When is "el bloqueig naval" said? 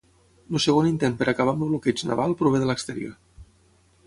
1.67-2.37